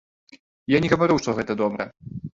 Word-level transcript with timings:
Я 0.75 0.79
не 0.85 0.89
гавару, 0.93 1.19
што 1.25 1.37
гэта 1.41 1.59
добра! 1.63 1.83